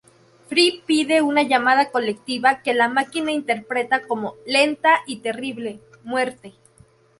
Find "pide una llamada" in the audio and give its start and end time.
0.83-1.91